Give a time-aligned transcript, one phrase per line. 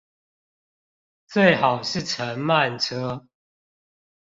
[1.27, 3.27] 最好是乘慢車